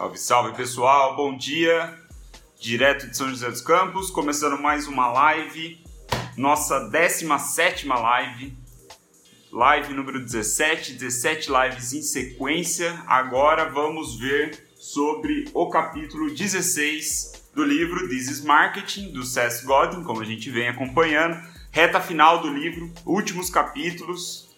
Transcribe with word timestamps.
Salve, 0.00 0.18
salve 0.18 0.56
pessoal, 0.56 1.14
bom 1.14 1.36
dia, 1.36 1.94
direto 2.58 3.06
de 3.06 3.14
São 3.14 3.28
José 3.28 3.50
dos 3.50 3.60
Campos, 3.60 4.10
começando 4.10 4.58
mais 4.58 4.86
uma 4.86 5.12
live, 5.12 5.78
nossa 6.38 6.88
17 6.88 7.86
live, 7.86 8.56
live 9.52 9.92
número 9.92 10.18
17, 10.18 10.94
17 10.94 11.50
lives 11.52 11.92
em 11.92 12.00
sequência. 12.00 12.98
Agora 13.06 13.68
vamos 13.68 14.18
ver 14.18 14.70
sobre 14.74 15.50
o 15.52 15.68
capítulo 15.68 16.30
16 16.30 17.50
do 17.54 17.62
livro 17.62 18.08
This 18.08 18.30
is 18.30 18.40
Marketing, 18.40 19.12
do 19.12 19.22
Seth 19.22 19.62
Godin, 19.64 20.02
como 20.02 20.22
a 20.22 20.24
gente 20.24 20.48
vem 20.48 20.68
acompanhando, 20.68 21.38
reta 21.70 22.00
final 22.00 22.40
do 22.40 22.48
livro, 22.48 22.90
últimos 23.04 23.50
capítulos. 23.50 24.48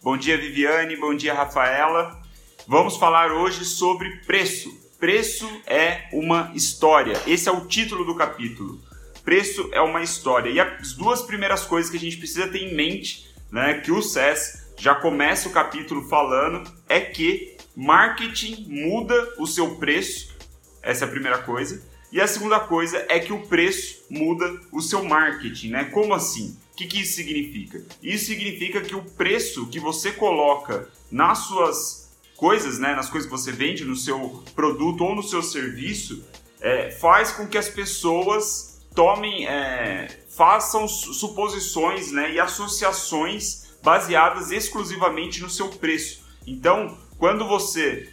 Bom 0.00 0.16
dia, 0.16 0.38
Viviane, 0.38 0.96
bom 0.96 1.16
dia, 1.16 1.34
Rafaela. 1.34 2.22
Vamos 2.68 2.96
falar 2.96 3.32
hoje 3.32 3.64
sobre 3.64 4.18
preço 4.18 4.83
Preço 4.98 5.48
é 5.66 6.08
uma 6.12 6.52
história. 6.54 7.20
Esse 7.26 7.48
é 7.48 7.52
o 7.52 7.66
título 7.66 8.04
do 8.04 8.14
capítulo. 8.14 8.80
Preço 9.24 9.68
é 9.72 9.80
uma 9.80 10.02
história. 10.02 10.50
E 10.50 10.60
as 10.60 10.92
duas 10.92 11.22
primeiras 11.22 11.64
coisas 11.64 11.90
que 11.90 11.96
a 11.96 12.00
gente 12.00 12.16
precisa 12.16 12.48
ter 12.48 12.58
em 12.58 12.74
mente, 12.74 13.28
né, 13.50 13.80
que 13.80 13.90
o 13.90 14.02
SES 14.02 14.64
já 14.76 14.94
começa 14.94 15.48
o 15.48 15.52
capítulo 15.52 16.08
falando, 16.08 16.70
é 16.88 17.00
que 17.00 17.56
marketing 17.76 18.66
muda 18.68 19.34
o 19.38 19.46
seu 19.46 19.76
preço. 19.76 20.34
Essa 20.82 21.04
é 21.04 21.08
a 21.08 21.10
primeira 21.10 21.38
coisa. 21.38 21.82
E 22.12 22.20
a 22.20 22.26
segunda 22.26 22.60
coisa 22.60 23.04
é 23.08 23.18
que 23.18 23.32
o 23.32 23.46
preço 23.46 24.04
muda 24.08 24.60
o 24.70 24.80
seu 24.80 25.02
marketing, 25.02 25.70
né? 25.70 25.84
Como 25.86 26.14
assim? 26.14 26.56
O 26.72 26.76
que, 26.76 26.86
que 26.86 27.00
isso 27.00 27.14
significa? 27.14 27.82
Isso 28.02 28.26
significa 28.26 28.80
que 28.80 28.94
o 28.94 29.02
preço 29.02 29.66
que 29.66 29.80
você 29.80 30.12
coloca 30.12 30.88
nas 31.10 31.38
suas 31.38 32.03
coisas, 32.36 32.78
né, 32.78 32.94
nas 32.94 33.08
coisas 33.08 33.30
que 33.30 33.36
você 33.36 33.52
vende 33.52 33.84
no 33.84 33.96
seu 33.96 34.42
produto 34.54 35.04
ou 35.04 35.14
no 35.14 35.22
seu 35.22 35.42
serviço, 35.42 36.24
é, 36.60 36.90
faz 36.90 37.32
com 37.32 37.46
que 37.46 37.58
as 37.58 37.68
pessoas 37.68 38.82
tomem, 38.94 39.46
é, 39.46 40.08
façam 40.28 40.88
suposições 40.88 42.10
né, 42.10 42.32
e 42.32 42.40
associações 42.40 43.64
baseadas 43.82 44.50
exclusivamente 44.50 45.42
no 45.42 45.50
seu 45.50 45.68
preço. 45.68 46.24
Então, 46.46 46.96
quando 47.18 47.46
você 47.46 48.12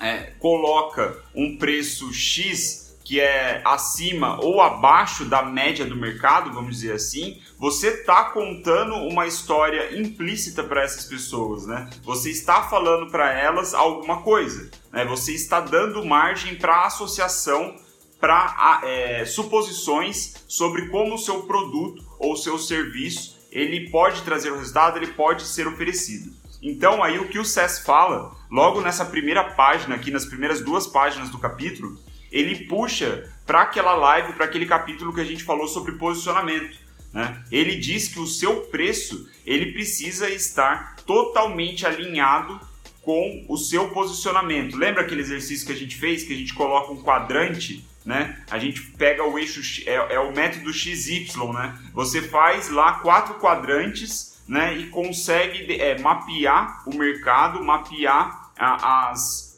é, 0.00 0.32
coloca 0.38 1.22
um 1.34 1.56
preço 1.56 2.12
X 2.12 2.83
que 3.04 3.20
é 3.20 3.60
acima 3.64 4.40
ou 4.42 4.62
abaixo 4.62 5.26
da 5.26 5.42
média 5.42 5.84
do 5.84 5.94
mercado, 5.94 6.52
vamos 6.52 6.76
dizer 6.76 6.92
assim, 6.92 7.38
você 7.58 7.88
está 7.88 8.24
contando 8.30 8.94
uma 8.94 9.26
história 9.26 9.98
implícita 9.98 10.64
para 10.64 10.82
essas 10.82 11.04
pessoas, 11.04 11.66
né? 11.66 11.90
Você 12.02 12.30
está 12.30 12.62
falando 12.62 13.10
para 13.10 13.30
elas 13.32 13.74
alguma 13.74 14.22
coisa, 14.22 14.70
né? 14.90 15.04
Você 15.04 15.32
está 15.32 15.60
dando 15.60 16.04
margem 16.04 16.56
para 16.56 16.86
associação, 16.86 17.76
para 18.18 18.80
é, 18.84 19.26
suposições 19.26 20.34
sobre 20.48 20.88
como 20.88 21.14
o 21.14 21.18
seu 21.18 21.42
produto 21.42 22.02
ou 22.18 22.36
seu 22.36 22.58
serviço 22.58 23.34
ele 23.54 23.88
pode 23.88 24.22
trazer 24.22 24.50
o 24.50 24.58
resultado, 24.58 24.98
ele 24.98 25.12
pode 25.12 25.44
ser 25.44 25.68
oferecido. 25.68 26.32
Então 26.60 27.04
aí 27.04 27.18
o 27.18 27.28
que 27.28 27.38
o 27.38 27.44
SES 27.44 27.78
fala, 27.78 28.34
logo 28.50 28.80
nessa 28.80 29.04
primeira 29.04 29.44
página 29.44 29.94
aqui, 29.94 30.10
nas 30.10 30.24
primeiras 30.24 30.60
duas 30.60 30.86
páginas 30.86 31.30
do 31.30 31.38
capítulo, 31.38 31.96
ele 32.34 32.66
puxa 32.66 33.32
para 33.46 33.62
aquela 33.62 33.94
live, 33.94 34.32
para 34.32 34.44
aquele 34.44 34.66
capítulo 34.66 35.14
que 35.14 35.20
a 35.20 35.24
gente 35.24 35.44
falou 35.44 35.68
sobre 35.68 35.92
posicionamento. 35.92 36.76
Né? 37.12 37.44
Ele 37.50 37.76
diz 37.76 38.08
que 38.08 38.18
o 38.18 38.26
seu 38.26 38.62
preço 38.62 39.30
ele 39.46 39.72
precisa 39.72 40.28
estar 40.28 40.96
totalmente 41.06 41.86
alinhado 41.86 42.60
com 43.02 43.44
o 43.48 43.56
seu 43.56 43.90
posicionamento. 43.90 44.76
Lembra 44.76 45.02
aquele 45.02 45.20
exercício 45.20 45.64
que 45.64 45.72
a 45.72 45.76
gente 45.76 45.96
fez, 45.96 46.24
que 46.24 46.32
a 46.32 46.36
gente 46.36 46.54
coloca 46.54 46.90
um 46.90 47.02
quadrante, 47.02 47.86
né? 48.04 48.42
A 48.50 48.58
gente 48.58 48.80
pega 48.82 49.22
o 49.22 49.38
eixo, 49.38 49.60
é, 49.86 50.14
é 50.14 50.18
o 50.18 50.32
método 50.34 50.72
XY, 50.72 51.28
né? 51.52 51.78
Você 51.92 52.22
faz 52.22 52.68
lá 52.70 52.94
quatro 52.94 53.34
quadrantes, 53.34 54.42
né? 54.48 54.76
E 54.76 54.86
consegue 54.86 55.80
é, 55.80 55.98
mapear 55.98 56.82
o 56.88 56.96
mercado, 56.96 57.62
mapear 57.62 58.50
a, 58.58 59.10
as, 59.10 59.53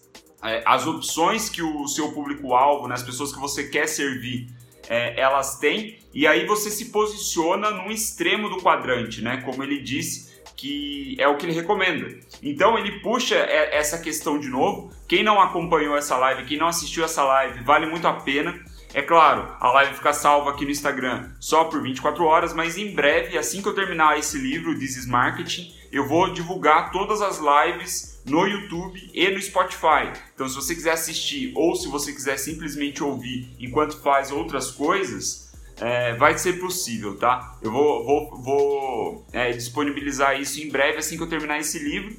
é, 0.46 0.62
as 0.64 0.86
opções 0.86 1.48
que 1.48 1.62
o 1.62 1.86
seu 1.88 2.12
público-alvo, 2.12 2.88
né, 2.88 2.94
as 2.94 3.02
pessoas 3.02 3.32
que 3.32 3.38
você 3.38 3.64
quer 3.64 3.86
servir, 3.86 4.48
é, 4.88 5.18
elas 5.20 5.58
têm, 5.58 5.98
e 6.14 6.26
aí 6.26 6.46
você 6.46 6.70
se 6.70 6.86
posiciona 6.86 7.70
no 7.70 7.90
extremo 7.90 8.48
do 8.48 8.62
quadrante, 8.62 9.22
né, 9.22 9.42
como 9.44 9.62
ele 9.62 9.80
disse, 9.80 10.36
que 10.56 11.16
é 11.18 11.28
o 11.28 11.36
que 11.36 11.44
ele 11.44 11.52
recomenda. 11.52 12.08
Então 12.42 12.78
ele 12.78 13.00
puxa 13.00 13.36
essa 13.36 13.98
questão 13.98 14.38
de 14.38 14.48
novo. 14.48 14.90
Quem 15.06 15.22
não 15.22 15.38
acompanhou 15.38 15.96
essa 15.96 16.16
live, 16.16 16.46
quem 16.46 16.56
não 16.56 16.68
assistiu 16.68 17.04
essa 17.04 17.22
live, 17.22 17.62
vale 17.62 17.84
muito 17.84 18.08
a 18.08 18.14
pena. 18.14 18.58
É 18.94 19.02
claro, 19.02 19.54
a 19.60 19.70
live 19.72 19.94
fica 19.94 20.14
salva 20.14 20.50
aqui 20.50 20.64
no 20.64 20.70
Instagram 20.70 21.30
só 21.38 21.64
por 21.64 21.82
24 21.82 22.24
horas, 22.24 22.54
mas 22.54 22.78
em 22.78 22.94
breve, 22.94 23.36
assim 23.36 23.60
que 23.60 23.68
eu 23.68 23.74
terminar 23.74 24.18
esse 24.18 24.38
livro, 24.38 24.78
This 24.78 24.96
is 24.96 25.06
Marketing, 25.06 25.70
eu 25.92 26.08
vou 26.08 26.32
divulgar 26.32 26.90
todas 26.90 27.20
as 27.20 27.38
lives 27.38 28.15
no 28.26 28.46
YouTube 28.46 29.10
e 29.14 29.30
no 29.30 29.40
Spotify. 29.40 30.12
Então, 30.34 30.48
se 30.48 30.54
você 30.56 30.74
quiser 30.74 30.92
assistir 30.92 31.52
ou 31.54 31.74
se 31.76 31.88
você 31.88 32.12
quiser 32.12 32.36
simplesmente 32.36 33.02
ouvir 33.02 33.48
enquanto 33.58 34.00
faz 34.02 34.30
outras 34.30 34.70
coisas, 34.70 35.52
é, 35.80 36.14
vai 36.14 36.36
ser 36.36 36.54
possível, 36.54 37.16
tá? 37.16 37.56
Eu 37.62 37.70
vou, 37.70 38.04
vou, 38.04 38.42
vou 38.42 39.26
é, 39.32 39.50
disponibilizar 39.52 40.40
isso 40.40 40.60
em 40.60 40.68
breve 40.68 40.98
assim 40.98 41.16
que 41.16 41.22
eu 41.22 41.28
terminar 41.28 41.58
esse 41.58 41.78
livro. 41.78 42.16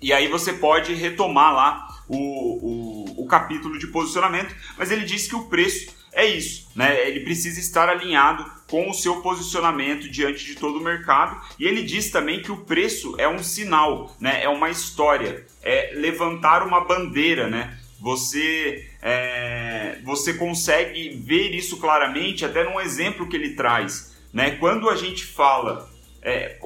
E 0.00 0.12
aí 0.12 0.28
você 0.28 0.52
pode 0.52 0.92
retomar 0.92 1.54
lá 1.54 1.88
o, 2.08 2.16
o, 2.16 3.24
o 3.24 3.26
capítulo 3.26 3.78
de 3.78 3.86
posicionamento, 3.86 4.54
mas 4.76 4.90
ele 4.90 5.04
disse 5.04 5.28
que 5.28 5.36
o 5.36 5.44
preço 5.44 5.94
é 6.14 6.24
isso, 6.26 6.70
né? 6.76 7.08
Ele 7.08 7.20
precisa 7.20 7.58
estar 7.58 7.88
alinhado 7.88 8.48
com 8.68 8.88
o 8.88 8.94
seu 8.94 9.20
posicionamento 9.20 10.08
diante 10.08 10.44
de 10.44 10.54
todo 10.54 10.78
o 10.78 10.82
mercado. 10.82 11.40
E 11.58 11.66
ele 11.66 11.82
diz 11.82 12.10
também 12.10 12.40
que 12.40 12.52
o 12.52 12.58
preço 12.58 13.16
é 13.18 13.28
um 13.28 13.42
sinal, 13.42 14.14
né? 14.20 14.42
É 14.42 14.48
uma 14.48 14.70
história, 14.70 15.44
é 15.60 15.92
levantar 15.94 16.64
uma 16.64 16.84
bandeira, 16.84 17.48
né? 17.48 17.76
Você, 18.00 18.88
é, 19.02 19.98
você 20.04 20.34
consegue 20.34 21.16
ver 21.16 21.52
isso 21.52 21.78
claramente 21.78 22.44
até 22.44 22.62
num 22.62 22.80
exemplo 22.80 23.28
que 23.28 23.34
ele 23.34 23.54
traz, 23.54 24.14
né? 24.32 24.52
Quando 24.52 24.88
a 24.88 24.94
gente 24.94 25.24
fala 25.24 25.90
é, 26.22 26.58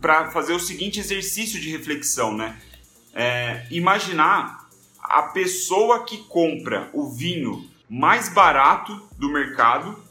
para 0.00 0.30
fazer 0.30 0.54
o 0.54 0.60
seguinte 0.60 1.00
exercício 1.00 1.60
de 1.60 1.70
reflexão, 1.70 2.34
né? 2.34 2.56
É, 3.14 3.66
imaginar 3.70 4.66
a 5.02 5.22
pessoa 5.22 6.04
que 6.04 6.18
compra 6.24 6.90
o 6.92 7.10
vinho 7.10 7.75
mais 7.88 8.28
barato 8.28 9.08
do 9.18 9.28
mercado 9.28 10.04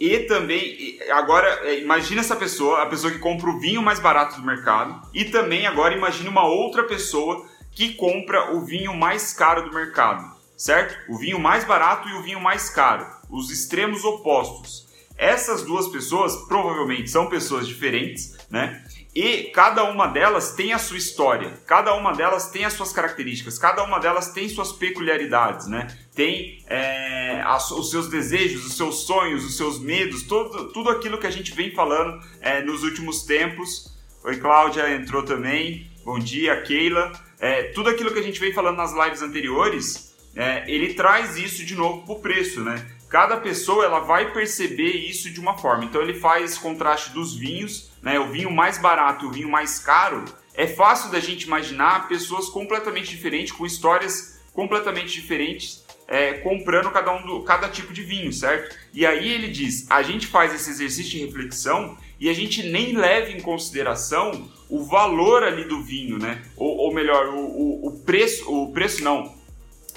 e 0.00 0.20
também 0.20 0.98
agora 1.10 1.48
é, 1.64 1.80
imagina 1.80 2.20
essa 2.20 2.36
pessoa, 2.36 2.82
a 2.82 2.86
pessoa 2.86 3.12
que 3.12 3.18
compra 3.18 3.50
o 3.50 3.58
vinho 3.58 3.82
mais 3.82 3.98
barato 3.98 4.40
do 4.40 4.46
mercado 4.46 5.00
e 5.12 5.24
também 5.24 5.66
agora 5.66 5.94
imagine 5.94 6.28
uma 6.28 6.46
outra 6.46 6.84
pessoa 6.84 7.46
que 7.72 7.94
compra 7.94 8.54
o 8.54 8.64
vinho 8.64 8.94
mais 8.94 9.32
caro 9.32 9.68
do 9.68 9.74
mercado, 9.74 10.34
certo? 10.56 10.96
O 11.08 11.18
vinho 11.18 11.38
mais 11.38 11.64
barato 11.64 12.08
e 12.08 12.14
o 12.14 12.22
vinho 12.22 12.40
mais 12.40 12.70
caro, 12.70 13.06
os 13.28 13.50
extremos 13.50 14.04
opostos. 14.04 14.86
Essas 15.16 15.62
duas 15.62 15.88
pessoas 15.88 16.36
provavelmente 16.46 17.10
são 17.10 17.28
pessoas 17.28 17.66
diferentes, 17.66 18.36
né? 18.50 18.84
E 19.20 19.50
cada 19.50 19.82
uma 19.82 20.06
delas 20.06 20.52
tem 20.52 20.72
a 20.72 20.78
sua 20.78 20.96
história, 20.96 21.52
cada 21.66 21.92
uma 21.92 22.12
delas 22.12 22.52
tem 22.52 22.64
as 22.64 22.74
suas 22.74 22.92
características, 22.92 23.58
cada 23.58 23.82
uma 23.82 23.98
delas 23.98 24.28
tem 24.28 24.48
suas 24.48 24.70
peculiaridades, 24.70 25.66
né? 25.66 25.88
Tem 26.14 26.62
é, 26.68 27.42
as, 27.44 27.68
os 27.72 27.90
seus 27.90 28.08
desejos, 28.08 28.64
os 28.64 28.76
seus 28.76 29.06
sonhos, 29.06 29.44
os 29.44 29.56
seus 29.56 29.80
medos, 29.80 30.22
tudo, 30.22 30.72
tudo 30.72 30.88
aquilo 30.88 31.18
que 31.18 31.26
a 31.26 31.32
gente 31.32 31.52
vem 31.52 31.74
falando 31.74 32.24
é, 32.40 32.62
nos 32.62 32.84
últimos 32.84 33.24
tempos. 33.24 33.92
Oi, 34.22 34.36
Cláudia, 34.36 34.88
entrou 34.94 35.24
também. 35.24 35.90
Bom 36.04 36.20
dia, 36.20 36.62
Keila. 36.62 37.10
É, 37.40 37.64
tudo 37.72 37.90
aquilo 37.90 38.12
que 38.12 38.20
a 38.20 38.22
gente 38.22 38.38
vem 38.38 38.52
falando 38.52 38.76
nas 38.76 38.92
lives 38.94 39.20
anteriores, 39.20 40.16
é, 40.36 40.62
ele 40.70 40.94
traz 40.94 41.36
isso 41.36 41.66
de 41.66 41.74
novo 41.74 42.06
para 42.06 42.14
o 42.14 42.20
preço, 42.20 42.60
né? 42.60 42.86
Cada 43.08 43.38
pessoa 43.38 43.84
ela 43.84 44.00
vai 44.00 44.32
perceber 44.32 44.90
isso 44.90 45.30
de 45.30 45.40
uma 45.40 45.56
forma. 45.56 45.84
Então 45.84 46.02
ele 46.02 46.14
faz 46.14 46.52
esse 46.52 46.60
contraste 46.60 47.10
dos 47.12 47.34
vinhos 47.34 47.88
né, 48.02 48.18
o 48.18 48.30
vinho 48.30 48.50
mais 48.50 48.78
barato 48.78 49.24
e 49.24 49.28
o 49.28 49.32
vinho 49.32 49.48
mais 49.48 49.78
caro, 49.78 50.24
é 50.54 50.66
fácil 50.66 51.10
da 51.10 51.20
gente 51.20 51.44
imaginar 51.44 52.08
pessoas 52.08 52.48
completamente 52.48 53.10
diferentes, 53.10 53.52
com 53.52 53.66
histórias 53.66 54.40
completamente 54.52 55.12
diferentes, 55.12 55.84
é, 56.06 56.34
comprando 56.34 56.90
cada, 56.90 57.12
um 57.12 57.24
do, 57.24 57.42
cada 57.42 57.68
tipo 57.68 57.92
de 57.92 58.02
vinho, 58.02 58.32
certo? 58.32 58.74
E 58.94 59.04
aí 59.04 59.28
ele 59.28 59.48
diz: 59.48 59.88
a 59.90 60.02
gente 60.02 60.26
faz 60.26 60.54
esse 60.54 60.70
exercício 60.70 61.12
de 61.12 61.24
reflexão 61.24 61.96
e 62.18 62.28
a 62.28 62.32
gente 62.32 62.62
nem 62.62 62.96
leva 62.96 63.30
em 63.30 63.40
consideração 63.40 64.50
o 64.68 64.82
valor 64.84 65.44
ali 65.44 65.64
do 65.64 65.82
vinho, 65.82 66.18
né? 66.18 66.42
Ou, 66.56 66.76
ou 66.78 66.94
melhor, 66.94 67.28
o, 67.28 67.38
o, 67.38 67.88
o, 67.88 68.00
preço, 68.00 68.50
o 68.50 68.72
preço 68.72 69.04
não, 69.04 69.34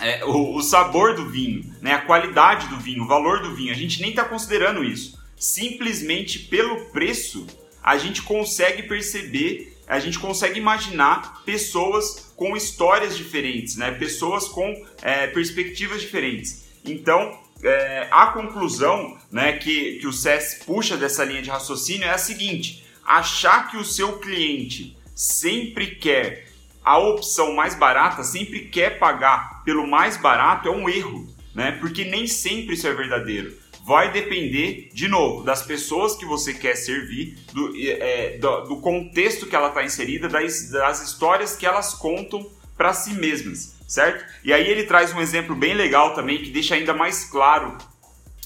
é, 0.02 0.26
o, 0.26 0.56
o, 0.56 0.62
sabor 0.62 1.16
do 1.16 1.30
vinho, 1.30 1.64
né? 1.82 1.94
A 1.94 2.02
qualidade 2.02 2.68
do 2.68 2.78
vinho, 2.78 3.04
o 3.04 3.08
valor 3.08 3.42
do 3.42 3.56
vinho. 3.56 3.72
A 3.72 3.76
gente 3.76 4.02
nem 4.02 4.10
está 4.10 4.26
considerando 4.26 4.84
isso. 4.84 5.20
Simplesmente 5.36 6.40
pelo 6.40 6.86
preço 6.86 7.48
a 7.84 7.98
gente 7.98 8.22
consegue 8.22 8.84
perceber 8.84 9.72
a 9.92 10.00
gente 10.00 10.20
consegue 10.20 10.58
imaginar 10.58 11.44
pessoas 11.44 12.32
com 12.38 12.56
histórias 12.56 13.18
diferentes, 13.18 13.76
né? 13.76 13.92
Pessoas 13.92 14.48
com 14.48 14.74
é, 15.02 15.28
perspectivas 15.28 16.00
diferentes. 16.00 16.70
Então, 16.86 17.38
é, 17.62 18.08
a 18.10 18.28
conclusão 18.28 19.18
né, 19.30 19.54
que, 19.54 20.00
que 20.00 20.08
o 20.08 20.14
SES 20.14 20.64
puxa 20.66 20.96
dessa 20.96 21.26
linha 21.26 21.42
de 21.42 21.50
raciocínio 21.50 22.08
é 22.08 22.12
a 22.12 22.18
seguinte: 22.18 22.86
achar 23.06 23.70
que 23.70 23.76
o 23.76 23.84
seu 23.84 24.18
cliente 24.20 24.98
sempre 25.14 25.88
quer 25.96 26.48
a 26.84 26.98
opção 26.98 27.54
mais 27.54 27.76
barata, 27.76 28.24
sempre 28.24 28.62
quer 28.62 28.98
pagar 28.98 29.64
pelo 29.64 29.88
mais 29.88 30.18
barato 30.18 30.68
é 30.68 30.72
um 30.72 30.90
erro, 30.90 31.28
né? 31.54 31.74
Porque 31.74 32.06
nem 32.06 32.26
sempre 32.28 32.74
isso 32.74 32.88
é 32.88 32.94
verdadeiro. 32.94 33.56
Vai 33.86 34.12
depender, 34.12 34.90
de 34.94 35.08
novo, 35.08 35.44
das 35.44 35.64
pessoas 35.64 36.16
que 36.16 36.26
você 36.26 36.54
quer 36.54 36.76
servir, 36.76 37.38
do, 37.52 37.74
é, 37.78 38.38
do, 38.38 38.62
do 38.62 38.78
contexto 38.78 39.48
que 39.48 39.56
ela 39.56 39.70
está 39.70 39.84
inserida, 39.84 40.30
das, 40.30 40.70
das 40.70 41.02
histórias 41.02 41.56
que 41.56 41.66
elas 41.66 41.94
contam 41.94 42.48
para 42.78 42.94
si 42.94 43.14
mesmas, 43.14 43.76
certo? 43.88 44.26
E 44.44 44.54
aí 44.54 44.68
ele 44.68 44.84
traz 44.84 45.14
um 45.14 45.22
exemplo 45.22 45.56
bem 45.56 45.74
legal 45.74 46.14
também 46.14 46.42
que 46.42 46.50
deixa 46.50 46.76
ainda 46.76 46.94
mais 46.94 47.26
claro 47.26 47.78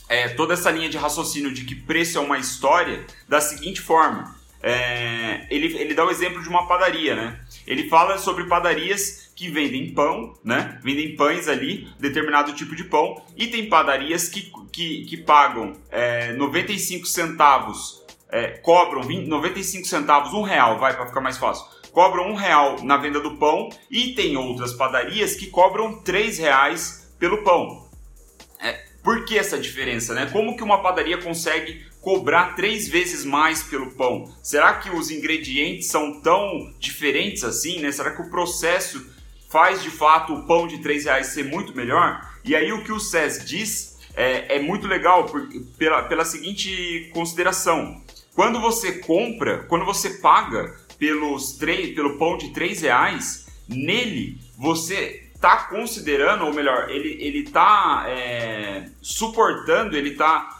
é, 0.08 0.30
toda 0.30 0.54
essa 0.54 0.70
linha 0.72 0.90
de 0.90 0.98
raciocínio 0.98 1.54
de 1.54 1.64
que 1.66 1.76
preço 1.76 2.18
é 2.18 2.22
uma 2.22 2.38
história 2.38 3.06
da 3.28 3.42
seguinte 3.42 3.82
forma. 3.82 4.36
É, 4.62 5.46
ele, 5.50 5.76
ele 5.78 5.94
dá 5.94 6.06
o 6.06 6.10
exemplo 6.10 6.42
de 6.42 6.50
uma 6.50 6.68
padaria, 6.68 7.16
né? 7.16 7.40
Ele 7.68 7.90
fala 7.90 8.18
sobre 8.18 8.46
padarias 8.46 9.32
que 9.36 9.50
vendem 9.50 9.94
pão, 9.94 10.34
né? 10.44 10.80
Vendem 10.84 11.16
pães 11.16 11.48
ali, 11.48 11.88
determinado 12.00 12.54
tipo 12.54 12.76
de 12.76 12.84
pão, 12.86 13.22
e 13.36 13.48
tem 13.48 13.68
padarias 13.68 14.30
que, 14.30 14.52
que, 14.72 15.06
que 15.06 15.18
pagam 15.18 15.74
é, 15.92 16.34
95 16.34 17.06
centavos, 17.06 18.04
é, 18.30 18.50
cobram 18.60 19.02
20, 19.04 19.28
95 19.28 19.88
centavos, 19.88 20.34
um 20.34 20.42
real, 20.42 20.80
vai 20.80 20.96
para 20.96 21.08
ficar 21.08 21.22
mais 21.22 21.38
fácil. 21.38 21.66
Cobram 21.92 22.30
um 22.30 22.36
real 22.36 22.84
na 22.84 22.98
venda 22.98 23.20
do 23.20 23.38
pão 23.38 23.70
e 23.90 24.14
tem 24.14 24.36
outras 24.36 24.74
padarias 24.74 25.36
que 25.36 25.48
cobram 25.48 26.02
três 26.02 26.38
reais 26.38 27.14
pelo 27.18 27.44
pão. 27.44 27.90
É, 28.60 28.84
por 29.04 29.24
que 29.26 29.38
essa 29.38 29.58
diferença, 29.58 30.14
né? 30.14 30.30
Como 30.32 30.58
que 30.58 30.64
uma 30.64 30.82
padaria 30.82 31.18
consegue 31.18 31.86
cobrar 32.06 32.56
três 32.56 32.88
vezes 32.88 33.26
mais 33.26 33.64
pelo 33.64 33.90
pão? 33.90 34.32
Será 34.44 34.76
que 34.76 34.92
os 34.92 35.10
ingredientes 35.10 35.88
são 35.88 36.22
tão 36.22 36.72
diferentes 36.80 37.44
assim, 37.44 37.80
né? 37.80 37.92
Será 37.92 38.12
que 38.12 38.22
o 38.22 38.30
processo 38.30 39.04
faz 39.50 39.82
de 39.82 39.90
fato 39.90 40.32
o 40.32 40.46
pão 40.46 40.68
de 40.68 40.78
três 40.84 41.06
reais 41.06 41.28
ser 41.28 41.46
muito 41.46 41.76
melhor? 41.76 42.22
E 42.44 42.56
aí 42.56 42.72
o 42.72 42.84
que 42.84 42.92
o 42.92 43.00
SES 43.00 43.44
diz 43.44 43.98
é, 44.14 44.58
é 44.58 44.60
muito 44.60 44.86
legal 44.88 45.26
por, 45.26 45.50
pela, 45.80 46.04
pela 46.04 46.24
seguinte 46.24 47.10
consideração. 47.12 48.00
Quando 48.36 48.62
você 48.62 49.00
compra, 49.00 49.64
quando 49.64 49.84
você 49.84 50.12
paga 50.12 50.76
pelos 51.00 51.54
três, 51.54 51.96
pelo 51.96 52.20
pão 52.20 52.38
de 52.38 52.54
três 52.54 52.82
reais, 52.82 53.48
nele 53.68 54.38
você 54.56 55.24
está 55.34 55.64
considerando, 55.64 56.46
ou 56.46 56.54
melhor, 56.54 56.88
ele, 56.88 57.18
ele 57.20 57.50
tá 57.50 58.06
é, 58.08 58.90
suportando, 59.02 59.98
ele 59.98 60.12
está 60.12 60.55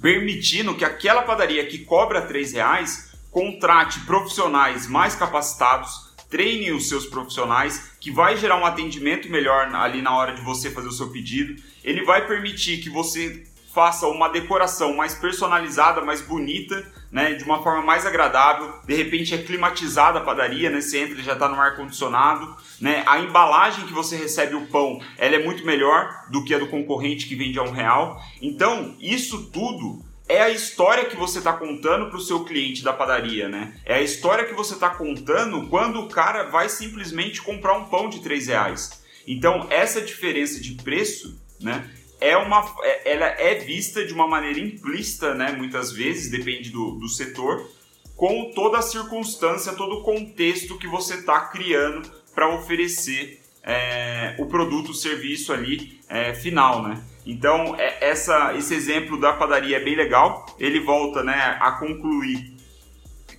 permitindo 0.00 0.74
que 0.74 0.84
aquela 0.84 1.22
padaria 1.22 1.66
que 1.66 1.78
cobra 1.78 2.22
três 2.22 2.52
reais 2.52 3.10
contrate 3.30 4.00
profissionais 4.00 4.86
mais 4.86 5.14
capacitados, 5.14 6.14
treine 6.30 6.72
os 6.72 6.88
seus 6.88 7.06
profissionais, 7.06 7.92
que 8.00 8.10
vai 8.10 8.36
gerar 8.36 8.56
um 8.56 8.64
atendimento 8.64 9.28
melhor 9.28 9.74
ali 9.74 10.00
na 10.00 10.16
hora 10.16 10.34
de 10.34 10.40
você 10.40 10.70
fazer 10.70 10.88
o 10.88 10.92
seu 10.92 11.10
pedido. 11.10 11.62
Ele 11.84 12.04
vai 12.04 12.26
permitir 12.26 12.78
que 12.78 12.88
você 12.88 13.46
faça 13.76 14.06
uma 14.06 14.30
decoração 14.30 14.96
mais 14.96 15.14
personalizada, 15.14 16.00
mais 16.00 16.22
bonita, 16.22 16.82
né, 17.12 17.34
de 17.34 17.44
uma 17.44 17.62
forma 17.62 17.82
mais 17.82 18.06
agradável. 18.06 18.72
De 18.86 18.94
repente 18.94 19.34
é 19.34 19.38
climatizada 19.38 20.18
a 20.18 20.22
padaria, 20.22 20.70
né, 20.70 20.80
você 20.80 21.00
entra 21.00 21.20
e 21.20 21.22
já 21.22 21.34
está 21.34 21.46
no 21.46 21.60
ar 21.60 21.76
condicionado, 21.76 22.56
né. 22.80 23.04
A 23.06 23.20
embalagem 23.20 23.84
que 23.84 23.92
você 23.92 24.16
recebe 24.16 24.54
o 24.54 24.66
pão, 24.68 24.98
ela 25.18 25.34
é 25.34 25.44
muito 25.44 25.66
melhor 25.66 26.24
do 26.30 26.42
que 26.42 26.54
a 26.54 26.58
do 26.58 26.68
concorrente 26.68 27.26
que 27.26 27.36
vende 27.36 27.58
a 27.58 27.64
um 27.64 27.70
real. 27.70 28.18
Então 28.40 28.96
isso 28.98 29.50
tudo 29.50 30.02
é 30.26 30.40
a 30.40 30.48
história 30.48 31.04
que 31.04 31.14
você 31.14 31.36
está 31.36 31.52
contando 31.52 32.08
para 32.08 32.16
o 32.16 32.22
seu 32.22 32.44
cliente 32.44 32.82
da 32.82 32.94
padaria, 32.94 33.46
né? 33.46 33.74
É 33.84 33.96
a 33.96 34.02
história 34.02 34.46
que 34.46 34.54
você 34.54 34.72
está 34.72 34.88
contando 34.88 35.68
quando 35.68 36.00
o 36.00 36.08
cara 36.08 36.44
vai 36.44 36.70
simplesmente 36.70 37.42
comprar 37.42 37.76
um 37.76 37.84
pão 37.84 38.08
de 38.08 38.20
três 38.20 38.46
reais. 38.46 39.04
Então 39.26 39.66
essa 39.68 40.00
diferença 40.00 40.58
de 40.62 40.72
preço, 40.82 41.38
né? 41.60 41.84
É 42.20 42.36
uma, 42.36 42.64
é, 42.82 43.12
ela 43.12 43.26
é 43.26 43.54
vista 43.56 44.04
de 44.04 44.12
uma 44.12 44.26
maneira 44.26 44.58
implícita, 44.58 45.34
né? 45.34 45.52
Muitas 45.52 45.92
vezes, 45.92 46.30
depende 46.30 46.70
do, 46.70 46.92
do 46.92 47.08
setor, 47.08 47.68
com 48.16 48.52
toda 48.54 48.78
a 48.78 48.82
circunstância, 48.82 49.74
todo 49.74 49.96
o 49.96 50.02
contexto 50.02 50.78
que 50.78 50.86
você 50.86 51.14
está 51.14 51.40
criando 51.40 52.10
para 52.34 52.54
oferecer 52.54 53.40
é, 53.62 54.34
o 54.38 54.46
produto, 54.46 54.90
o 54.90 54.94
serviço 54.94 55.52
ali 55.52 56.00
é, 56.08 56.32
final, 56.32 56.82
né? 56.82 57.02
Então, 57.26 57.74
é, 57.76 57.98
essa, 58.00 58.54
esse 58.56 58.72
exemplo 58.72 59.18
da 59.18 59.32
padaria 59.32 59.76
é 59.76 59.80
bem 59.80 59.96
legal. 59.96 60.46
Ele 60.58 60.80
volta 60.80 61.24
né, 61.24 61.58
a 61.60 61.72
concluir 61.72 62.54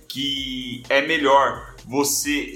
que 0.06 0.82
é 0.88 1.00
melhor 1.02 1.74
você 1.86 2.54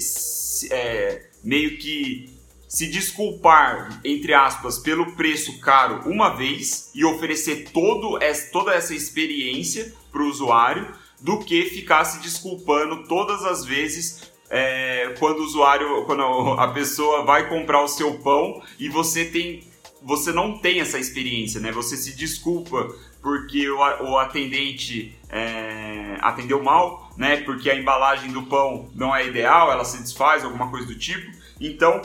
é, 0.70 1.30
meio 1.42 1.78
que 1.78 2.31
se 2.72 2.86
desculpar, 2.86 4.00
entre 4.02 4.32
aspas, 4.32 4.78
pelo 4.78 5.12
preço 5.12 5.60
caro 5.60 6.08
uma 6.10 6.30
vez 6.30 6.90
e 6.94 7.04
oferecer 7.04 7.68
todo 7.70 8.16
essa, 8.22 8.50
toda 8.50 8.72
essa 8.72 8.94
experiência 8.94 9.92
para 10.10 10.22
o 10.22 10.26
usuário, 10.26 10.90
do 11.20 11.38
que 11.40 11.66
ficar 11.66 12.02
se 12.06 12.22
desculpando 12.22 13.06
todas 13.06 13.44
as 13.44 13.62
vezes 13.62 14.32
é, 14.48 15.14
quando 15.18 15.40
o 15.40 15.44
usuário, 15.44 16.06
quando 16.06 16.22
a 16.58 16.68
pessoa 16.68 17.26
vai 17.26 17.46
comprar 17.46 17.82
o 17.82 17.88
seu 17.88 18.14
pão 18.20 18.62
e 18.78 18.88
você 18.88 19.26
tem, 19.26 19.64
você 20.00 20.32
não 20.32 20.56
tem 20.56 20.80
essa 20.80 20.98
experiência, 20.98 21.60
né? 21.60 21.70
Você 21.72 21.94
se 21.94 22.16
desculpa 22.16 22.88
porque 23.20 23.68
o, 23.68 24.16
atendente 24.18 25.14
é, 25.28 26.16
atendeu 26.22 26.62
mal, 26.62 27.12
né? 27.18 27.36
Porque 27.42 27.70
a 27.70 27.76
embalagem 27.76 28.32
do 28.32 28.44
pão 28.44 28.88
não 28.94 29.14
é 29.14 29.26
ideal, 29.26 29.70
ela 29.70 29.84
se 29.84 29.98
desfaz, 29.98 30.42
alguma 30.42 30.70
coisa 30.70 30.86
do 30.86 30.98
tipo. 30.98 31.30
Então 31.60 32.00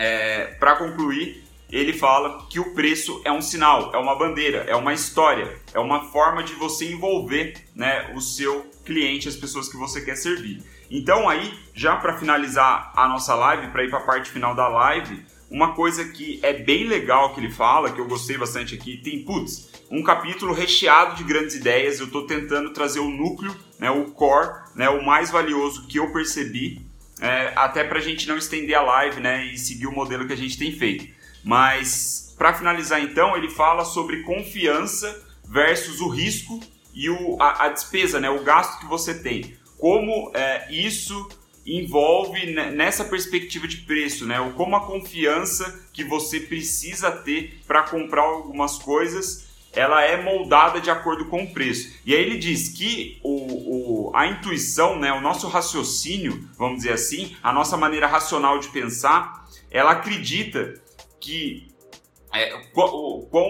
é, 0.00 0.46
para 0.58 0.76
concluir, 0.76 1.44
ele 1.70 1.92
fala 1.92 2.46
que 2.48 2.58
o 2.58 2.74
preço 2.74 3.20
é 3.22 3.30
um 3.30 3.42
sinal, 3.42 3.94
é 3.94 3.98
uma 3.98 4.16
bandeira, 4.16 4.64
é 4.66 4.74
uma 4.74 4.94
história, 4.94 5.60
é 5.74 5.78
uma 5.78 6.10
forma 6.10 6.42
de 6.42 6.54
você 6.54 6.90
envolver 6.90 7.54
né, 7.76 8.10
o 8.16 8.20
seu 8.20 8.62
cliente, 8.82 9.28
as 9.28 9.36
pessoas 9.36 9.68
que 9.68 9.76
você 9.76 10.00
quer 10.00 10.16
servir. 10.16 10.62
Então 10.90 11.28
aí, 11.28 11.52
já 11.74 11.96
para 11.96 12.16
finalizar 12.16 12.90
a 12.96 13.06
nossa 13.06 13.34
live, 13.34 13.68
para 13.68 13.84
ir 13.84 13.90
para 13.90 13.98
a 13.98 14.02
parte 14.02 14.30
final 14.30 14.54
da 14.54 14.68
live, 14.68 15.22
uma 15.50 15.74
coisa 15.74 16.02
que 16.06 16.40
é 16.42 16.54
bem 16.54 16.84
legal 16.88 17.34
que 17.34 17.40
ele 17.40 17.50
fala, 17.50 17.92
que 17.92 18.00
eu 18.00 18.06
gostei 18.06 18.38
bastante 18.38 18.74
aqui, 18.74 18.96
tem, 18.96 19.22
putz, 19.22 19.70
um 19.90 20.02
capítulo 20.02 20.54
recheado 20.54 21.14
de 21.14 21.24
grandes 21.24 21.56
ideias, 21.56 22.00
eu 22.00 22.06
estou 22.06 22.26
tentando 22.26 22.72
trazer 22.72 23.00
o 23.00 23.10
núcleo, 23.10 23.54
né, 23.78 23.90
o 23.90 24.06
core, 24.06 24.50
né, 24.74 24.88
o 24.88 25.04
mais 25.04 25.30
valioso 25.30 25.86
que 25.86 25.98
eu 25.98 26.10
percebi 26.10 26.89
é, 27.20 27.52
até 27.54 27.84
para 27.84 27.98
a 27.98 28.02
gente 28.02 28.26
não 28.26 28.36
estender 28.36 28.76
a 28.76 28.82
live 28.82 29.20
né, 29.20 29.44
e 29.46 29.58
seguir 29.58 29.86
o 29.86 29.92
modelo 29.92 30.26
que 30.26 30.32
a 30.32 30.36
gente 30.36 30.58
tem 30.58 30.72
feito. 30.72 31.06
Mas, 31.44 32.34
para 32.38 32.54
finalizar 32.54 33.00
então, 33.02 33.36
ele 33.36 33.48
fala 33.48 33.84
sobre 33.84 34.22
confiança 34.22 35.22
versus 35.44 36.00
o 36.00 36.08
risco 36.08 36.60
e 36.94 37.10
o, 37.10 37.36
a, 37.40 37.66
a 37.66 37.68
despesa, 37.68 38.20
né, 38.20 38.30
o 38.30 38.42
gasto 38.42 38.80
que 38.80 38.86
você 38.86 39.14
tem. 39.14 39.54
Como 39.78 40.30
é, 40.34 40.70
isso 40.72 41.28
envolve 41.66 42.52
nessa 42.52 43.04
perspectiva 43.04 43.68
de 43.68 43.78
preço, 43.78 44.26
né? 44.26 44.40
Ou 44.40 44.52
como 44.52 44.74
a 44.76 44.86
confiança 44.86 45.86
que 45.92 46.02
você 46.02 46.40
precisa 46.40 47.10
ter 47.10 47.60
para 47.66 47.82
comprar 47.82 48.22
algumas 48.22 48.78
coisas 48.78 49.49
ela 49.74 50.02
é 50.02 50.20
moldada 50.22 50.80
de 50.80 50.90
acordo 50.90 51.26
com 51.26 51.44
o 51.44 51.52
preço. 51.52 52.00
E 52.04 52.14
aí 52.14 52.20
ele 52.20 52.38
diz 52.38 52.68
que 52.68 53.20
o, 53.22 54.08
o, 54.08 54.16
a 54.16 54.26
intuição, 54.26 54.98
né, 54.98 55.12
o 55.12 55.20
nosso 55.20 55.48
raciocínio, 55.48 56.48
vamos 56.58 56.78
dizer 56.78 56.92
assim, 56.92 57.36
a 57.42 57.52
nossa 57.52 57.76
maneira 57.76 58.06
racional 58.06 58.58
de 58.58 58.68
pensar, 58.68 59.46
ela 59.70 59.92
acredita 59.92 60.80
que 61.20 61.68
é, 62.32 62.52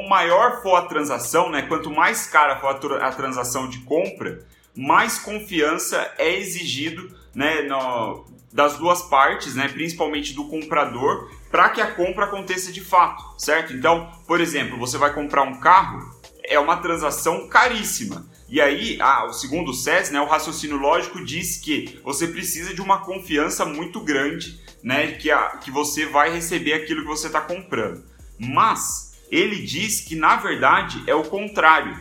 maior 0.09 0.63
for 0.63 0.77
a 0.77 0.83
transação, 0.83 1.51
né, 1.51 1.63
quanto 1.63 1.91
mais 1.91 2.27
cara 2.27 2.59
for 2.59 2.69
a, 2.69 3.07
a 3.07 3.13
transação 3.13 3.69
de 3.69 3.79
compra, 3.81 4.45
mais 4.75 5.19
confiança 5.19 6.13
é 6.19 6.35
exigido 6.35 7.15
né, 7.35 7.63
no, 7.63 8.25
das 8.53 8.77
duas 8.77 9.03
partes, 9.03 9.55
né, 9.55 9.69
principalmente 9.69 10.35
do 10.35 10.49
comprador, 10.49 11.31
para 11.51 11.69
que 11.71 11.81
a 11.81 11.91
compra 11.93 12.27
aconteça 12.27 12.71
de 12.71 12.81
fato, 12.81 13.25
certo? 13.37 13.73
Então, 13.73 14.11
por 14.27 14.41
exemplo, 14.41 14.79
você 14.79 14.97
vai 14.97 15.13
comprar 15.13 15.43
um 15.43 15.59
carro, 15.59 16.15
é 16.45 16.59
uma 16.59 16.77
transação 16.77 17.49
caríssima. 17.49 18.29
E 18.49 18.61
aí, 18.61 18.99
ah, 19.01 19.27
o 19.27 19.33
segundo 19.33 19.73
SES, 19.73 20.11
né, 20.11 20.21
o 20.21 20.27
raciocínio 20.27 20.77
lógico 20.77 21.25
diz 21.25 21.57
que 21.57 22.01
você 22.03 22.27
precisa 22.27 22.75
de 22.75 22.81
uma 22.81 22.99
confiança 22.99 23.65
muito 23.65 24.01
grande, 24.01 24.61
né, 24.83 25.13
que, 25.13 25.31
a, 25.31 25.59
que 25.59 25.71
você 25.71 26.07
vai 26.07 26.33
receber 26.33 26.73
aquilo 26.73 27.03
que 27.03 27.09
você 27.09 27.29
está 27.29 27.41
comprando. 27.41 28.05
Mas 28.39 29.21
ele 29.31 29.63
diz 29.63 30.01
que 30.01 30.17
na 30.17 30.37
verdade 30.37 31.03
é 31.07 31.15
o 31.15 31.25
contrário. 31.25 31.97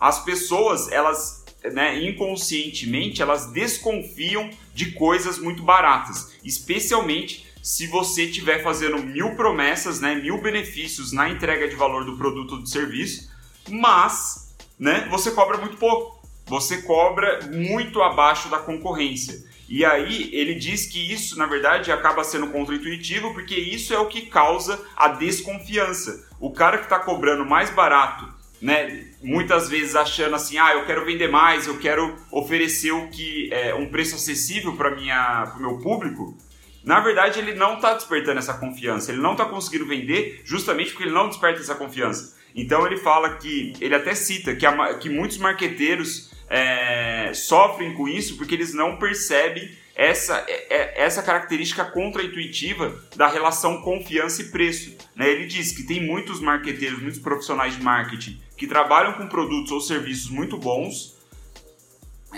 As 0.00 0.24
pessoas 0.24 0.90
elas 0.90 1.42
né, 1.72 2.02
inconscientemente, 2.02 3.22
elas 3.22 3.46
desconfiam 3.52 4.50
de 4.74 4.92
coisas 4.92 5.38
muito 5.38 5.62
baratas, 5.62 6.32
especialmente 6.42 7.51
se 7.62 7.86
você 7.86 8.24
estiver 8.24 8.62
fazendo 8.62 8.98
mil 8.98 9.36
promessas, 9.36 10.00
né, 10.00 10.16
mil 10.16 10.42
benefícios 10.42 11.12
na 11.12 11.28
entrega 11.28 11.68
de 11.68 11.76
valor 11.76 12.04
do 12.04 12.18
produto 12.18 12.56
ou 12.56 12.58
do 12.58 12.68
serviço, 12.68 13.30
mas 13.70 14.54
né, 14.78 15.06
você 15.08 15.30
cobra 15.30 15.56
muito 15.58 15.76
pouco. 15.76 16.20
Você 16.46 16.82
cobra 16.82 17.46
muito 17.52 18.02
abaixo 18.02 18.48
da 18.48 18.58
concorrência. 18.58 19.44
E 19.68 19.84
aí 19.84 20.28
ele 20.34 20.56
diz 20.56 20.86
que 20.86 21.12
isso, 21.12 21.38
na 21.38 21.46
verdade, 21.46 21.92
acaba 21.92 22.24
sendo 22.24 22.48
contra-intuitivo, 22.48 23.32
porque 23.32 23.54
isso 23.54 23.94
é 23.94 23.98
o 23.98 24.08
que 24.08 24.22
causa 24.22 24.84
a 24.96 25.08
desconfiança. 25.08 26.28
O 26.40 26.50
cara 26.50 26.78
que 26.78 26.84
está 26.84 26.98
cobrando 26.98 27.46
mais 27.46 27.70
barato 27.70 28.42
né, 28.62 29.08
muitas 29.20 29.68
vezes 29.68 29.96
achando 29.96 30.36
assim, 30.36 30.56
ah, 30.56 30.74
eu 30.74 30.86
quero 30.86 31.04
vender 31.04 31.28
mais, 31.28 31.66
eu 31.66 31.78
quero 31.78 32.14
oferecer 32.30 32.92
o 32.92 33.08
que 33.08 33.52
é 33.52 33.74
um 33.74 33.88
preço 33.90 34.14
acessível 34.14 34.76
para 34.76 34.94
minha, 34.94 35.52
o 35.56 35.60
meu 35.60 35.78
público. 35.78 36.38
Na 36.84 37.00
verdade, 37.00 37.38
ele 37.38 37.54
não 37.54 37.76
está 37.76 37.94
despertando 37.94 38.38
essa 38.38 38.54
confiança, 38.54 39.12
ele 39.12 39.20
não 39.20 39.32
está 39.32 39.44
conseguindo 39.44 39.86
vender 39.86 40.42
justamente 40.44 40.90
porque 40.90 41.04
ele 41.04 41.14
não 41.14 41.28
desperta 41.28 41.60
essa 41.60 41.74
confiança. 41.74 42.36
Então 42.54 42.86
ele 42.86 42.96
fala 42.96 43.36
que, 43.36 43.72
ele 43.80 43.94
até 43.94 44.14
cita 44.14 44.54
que, 44.54 44.66
a, 44.66 44.94
que 44.94 45.08
muitos 45.08 45.38
marqueteiros 45.38 46.30
é, 46.48 47.32
sofrem 47.34 47.94
com 47.94 48.08
isso 48.08 48.36
porque 48.36 48.54
eles 48.54 48.74
não 48.74 48.96
percebem 48.96 49.70
essa, 49.94 50.44
é, 50.48 50.74
é, 50.74 51.02
essa 51.02 51.22
característica 51.22 51.84
contra-intuitiva 51.84 52.98
da 53.16 53.26
relação 53.28 53.82
confiança 53.82 54.42
e 54.42 54.50
preço. 54.50 54.96
Né? 55.14 55.30
Ele 55.30 55.46
diz 55.46 55.72
que 55.72 55.84
tem 55.84 56.04
muitos 56.04 56.40
marqueteiros, 56.40 57.00
muitos 57.00 57.20
profissionais 57.20 57.76
de 57.76 57.82
marketing 57.82 58.40
que 58.56 58.66
trabalham 58.66 59.14
com 59.14 59.26
produtos 59.26 59.72
ou 59.72 59.80
serviços 59.80 60.30
muito 60.30 60.56
bons, 60.56 61.16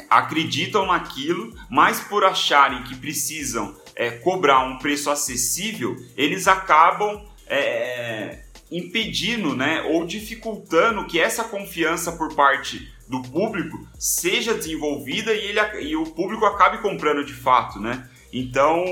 acreditam 0.09 0.87
naquilo, 0.87 1.55
mas 1.71 2.01
por 2.01 2.25
acharem 2.25 2.83
que 2.85 2.97
precisam 2.97 3.77
é, 3.97 4.11
cobrar 4.11 4.61
um 4.61 4.79
preço 4.79 5.11
acessível, 5.11 5.97
eles 6.17 6.49
acabam 6.49 7.25
é, 7.47 8.45
impedindo 8.71 9.55
né, 9.55 9.83
ou 9.83 10.05
dificultando 10.05 11.07
que 11.07 11.21
essa 11.21 11.45
confiança 11.45 12.13
por 12.13 12.35
parte 12.35 12.93
do 13.09 13.23
público 13.23 13.87
seja 13.99 14.55
desenvolvida 14.55 15.33
e, 15.33 15.47
ele, 15.47 15.61
e 15.83 15.97
o 15.97 16.05
público 16.05 16.45
acabe 16.45 16.79
comprando 16.79 17.25
de 17.25 17.35
fato, 17.35 17.79
né? 17.79 18.09
Então, 18.33 18.83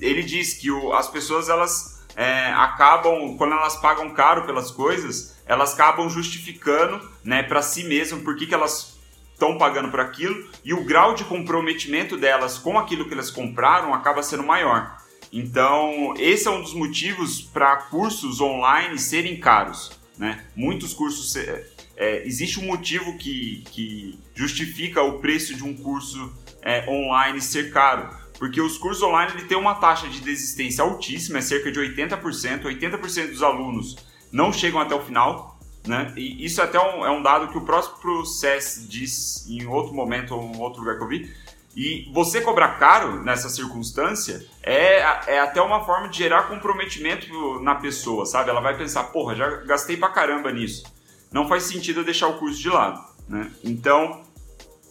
ele 0.00 0.22
diz 0.22 0.54
que 0.54 0.70
o, 0.70 0.92
as 0.92 1.08
pessoas, 1.08 1.48
elas 1.48 2.04
é, 2.14 2.52
acabam, 2.52 3.36
quando 3.38 3.52
elas 3.52 3.76
pagam 3.76 4.10
caro 4.10 4.44
pelas 4.44 4.70
coisas, 4.70 5.36
elas 5.46 5.74
acabam 5.74 6.10
justificando 6.10 7.00
né, 7.24 7.42
para 7.42 7.62
si 7.62 7.84
mesmas 7.84 8.22
por 8.22 8.36
que, 8.36 8.46
que 8.46 8.54
elas 8.54 8.95
estão 9.36 9.58
pagando 9.58 9.90
por 9.90 10.00
aquilo 10.00 10.48
e 10.64 10.72
o 10.72 10.82
grau 10.82 11.14
de 11.14 11.22
comprometimento 11.24 12.16
delas 12.16 12.56
com 12.56 12.78
aquilo 12.78 13.06
que 13.06 13.12
elas 13.12 13.30
compraram 13.30 13.92
acaba 13.92 14.22
sendo 14.22 14.42
maior. 14.42 14.96
Então, 15.30 16.14
esse 16.16 16.48
é 16.48 16.50
um 16.50 16.62
dos 16.62 16.72
motivos 16.72 17.42
para 17.42 17.76
cursos 17.76 18.40
online 18.40 18.98
serem 18.98 19.38
caros. 19.38 19.92
Né? 20.16 20.42
Muitos 20.56 20.94
cursos 20.94 21.36
é, 21.36 22.26
existe 22.26 22.58
um 22.58 22.66
motivo 22.66 23.18
que, 23.18 23.62
que 23.70 24.18
justifica 24.34 25.02
o 25.02 25.18
preço 25.18 25.54
de 25.54 25.62
um 25.62 25.74
curso 25.74 26.32
é, 26.62 26.88
online 26.88 27.40
ser 27.42 27.70
caro. 27.70 28.08
Porque 28.38 28.60
os 28.60 28.78
cursos 28.78 29.02
online 29.02 29.32
ele 29.34 29.44
tem 29.44 29.58
uma 29.58 29.74
taxa 29.74 30.08
de 30.08 30.20
desistência 30.20 30.82
altíssima, 30.82 31.38
é 31.38 31.42
cerca 31.42 31.70
de 31.70 31.78
80%. 31.78 32.62
80% 32.62 33.30
dos 33.30 33.42
alunos 33.42 33.96
não 34.32 34.50
chegam 34.50 34.80
até 34.80 34.94
o 34.94 35.02
final. 35.02 35.55
Né? 35.86 36.12
E 36.16 36.44
isso 36.44 36.60
até 36.60 36.80
um, 36.80 37.04
é 37.06 37.10
um 37.10 37.22
dado 37.22 37.48
que 37.48 37.58
o 37.58 37.60
próprio 37.60 38.24
SES 38.24 38.86
diz 38.88 39.46
em 39.48 39.66
outro 39.66 39.94
momento 39.94 40.34
ou 40.34 40.42
em 40.42 40.58
outro 40.58 40.80
lugar 40.80 40.96
que 40.96 41.04
eu 41.04 41.08
vi. 41.08 41.32
E 41.76 42.10
você 42.12 42.40
cobrar 42.40 42.78
caro 42.78 43.22
nessa 43.22 43.48
circunstância 43.50 44.44
é, 44.62 45.00
é 45.26 45.38
até 45.38 45.60
uma 45.60 45.84
forma 45.84 46.08
de 46.08 46.18
gerar 46.18 46.44
comprometimento 46.44 47.60
na 47.60 47.74
pessoa, 47.74 48.24
sabe? 48.24 48.48
Ela 48.48 48.60
vai 48.60 48.76
pensar, 48.76 49.04
porra, 49.04 49.34
já 49.34 49.48
gastei 49.58 49.96
pra 49.96 50.08
caramba 50.08 50.50
nisso 50.50 50.96
não 51.36 51.48
faz 51.48 51.64
sentido 51.64 52.04
deixar 52.04 52.28
o 52.28 52.38
curso 52.38 52.58
de 52.60 52.68
lado. 52.68 53.04
Né? 53.28 53.50
Então, 53.62 54.22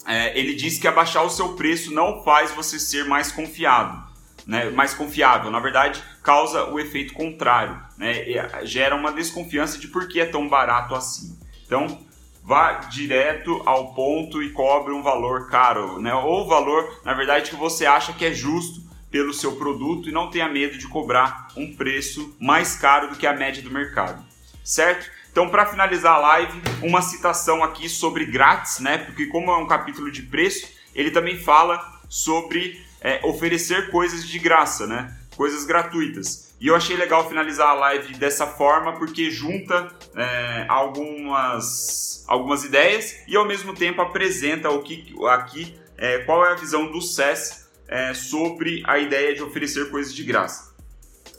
é, 0.06 0.38
ele 0.38 0.54
diz 0.54 0.78
que 0.78 0.86
abaixar 0.86 1.24
o 1.24 1.30
seu 1.30 1.54
preço 1.54 1.92
não 1.92 2.22
faz 2.22 2.52
você 2.52 2.78
ser 2.78 3.04
mais 3.04 3.32
confiado, 3.32 4.06
né? 4.46 4.70
mais 4.70 4.94
confiável. 4.94 5.50
Na 5.50 5.58
verdade, 5.58 6.02
causa 6.22 6.64
o 6.70 6.78
efeito 6.78 7.12
contrário, 7.12 7.80
né? 7.98 8.24
gera 8.64 8.94
uma 8.94 9.12
desconfiança 9.12 9.78
de 9.78 9.88
por 9.88 10.08
que 10.08 10.20
é 10.20 10.26
tão 10.26 10.48
barato 10.48 10.94
assim. 10.94 11.36
Então, 11.66 12.00
vá 12.42 12.74
direto 12.74 13.60
ao 13.66 13.92
ponto 13.92 14.42
e 14.42 14.50
cobre 14.50 14.92
um 14.92 15.02
valor 15.02 15.48
caro, 15.50 16.00
né? 16.00 16.14
ou 16.14 16.46
valor, 16.46 17.00
na 17.04 17.12
verdade, 17.12 17.50
que 17.50 17.56
você 17.56 17.84
acha 17.84 18.12
que 18.12 18.24
é 18.24 18.32
justo 18.32 18.86
pelo 19.10 19.32
seu 19.32 19.56
produto 19.56 20.08
e 20.08 20.12
não 20.12 20.30
tenha 20.30 20.48
medo 20.48 20.78
de 20.78 20.86
cobrar 20.86 21.48
um 21.56 21.74
preço 21.74 22.36
mais 22.40 22.76
caro 22.76 23.08
do 23.08 23.16
que 23.16 23.26
a 23.26 23.32
média 23.32 23.62
do 23.62 23.70
mercado, 23.70 24.24
certo? 24.62 25.10
Então, 25.30 25.48
para 25.48 25.66
finalizar 25.66 26.14
a 26.14 26.18
live, 26.18 26.62
uma 26.82 27.02
citação 27.02 27.62
aqui 27.62 27.88
sobre 27.88 28.24
grátis, 28.24 28.78
né? 28.78 28.98
Porque 28.98 29.26
como 29.26 29.50
é 29.50 29.56
um 29.58 29.66
capítulo 29.66 30.10
de 30.10 30.22
preço, 30.22 30.66
ele 30.94 31.10
também 31.10 31.38
fala 31.38 32.00
sobre 32.08 32.80
é, 33.06 33.20
oferecer 33.22 33.88
coisas 33.88 34.26
de 34.26 34.36
graça, 34.36 34.84
né? 34.84 35.16
Coisas 35.36 35.64
gratuitas. 35.64 36.52
E 36.60 36.66
eu 36.66 36.74
achei 36.74 36.96
legal 36.96 37.28
finalizar 37.28 37.68
a 37.68 37.74
live 37.74 38.14
dessa 38.14 38.48
forma 38.48 38.94
porque 38.98 39.30
junta 39.30 39.94
é, 40.16 40.66
algumas, 40.68 42.24
algumas 42.26 42.64
ideias 42.64 43.14
e 43.28 43.36
ao 43.36 43.46
mesmo 43.46 43.72
tempo 43.72 44.02
apresenta 44.02 44.70
o 44.70 44.82
que 44.82 45.14
aqui 45.28 45.78
é, 45.96 46.18
qual 46.24 46.44
é 46.44 46.50
a 46.50 46.56
visão 46.56 46.90
do 46.90 47.00
SES 47.00 47.68
é, 47.86 48.12
sobre 48.12 48.82
a 48.84 48.98
ideia 48.98 49.36
de 49.36 49.42
oferecer 49.42 49.88
coisas 49.88 50.12
de 50.12 50.24
graça. 50.24 50.74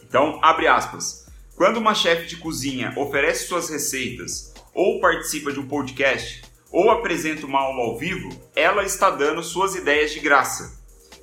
Então, 0.07 0.39
abre 0.41 0.67
aspas. 0.67 1.27
Quando 1.57 1.77
uma 1.77 1.93
chefe 1.93 2.27
de 2.27 2.37
cozinha 2.37 2.93
oferece 2.95 3.45
suas 3.45 3.69
receitas, 3.69 4.53
ou 4.73 5.01
participa 5.01 5.51
de 5.51 5.59
um 5.59 5.67
podcast, 5.67 6.43
ou 6.71 6.89
apresenta 6.91 7.45
uma 7.45 7.59
aula 7.59 7.83
ao 7.83 7.97
vivo, 7.97 8.29
ela 8.55 8.85
está 8.85 9.09
dando 9.09 9.43
suas 9.43 9.75
ideias 9.75 10.11
de 10.11 10.21
graça. 10.21 10.76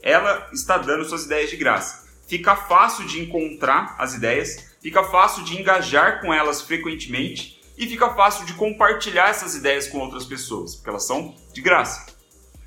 Ela 0.07 0.51
está 0.53 0.77
dando 0.77 1.03
suas 1.07 1.25
ideias 1.25 1.49
de 1.49 1.57
graça. 1.57 2.07
Fica 2.29 2.55
fácil 2.55 3.07
de 3.07 3.23
encontrar 3.23 3.97
as 3.99 4.13
ideias, 4.13 4.77
fica 4.83 5.03
fácil 5.05 5.43
de 5.45 5.59
engajar 5.59 6.21
com 6.21 6.33
elas 6.33 6.61
frequentemente 6.61 7.59
e 7.77 7.89
fica 7.89 8.11
fácil 8.15 8.45
de 8.45 8.53
compartilhar 8.53 9.31
essas 9.31 9.55
ideias 9.55 9.89
com 9.89 9.99
outras 9.99 10.27
pessoas, 10.27 10.75
porque 10.75 10.91
elas 10.91 11.07
são 11.07 11.35
de 11.55 11.63
graça. 11.63 12.05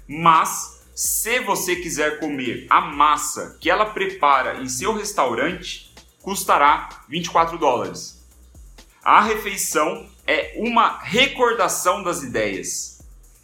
Mas 0.07 0.81
se 0.95 1.39
você 1.41 1.75
quiser 1.75 2.19
comer 2.19 2.65
a 2.71 2.81
massa 2.81 3.55
que 3.61 3.69
ela 3.69 3.85
prepara 3.85 4.59
em 4.59 4.67
seu 4.67 4.93
restaurante, 4.95 5.93
custará 6.23 6.89
24 7.07 7.55
dólares. 7.59 8.25
A 9.03 9.21
refeição 9.21 10.09
é 10.25 10.55
uma 10.57 10.97
recordação 11.03 12.01
das 12.01 12.23
ideias. 12.23 12.99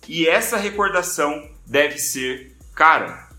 E 0.07 0.27
essa 0.27 0.57
recordação 0.57 1.47
deve 1.65 1.99
ser 1.99 2.57
cara. 2.73 3.32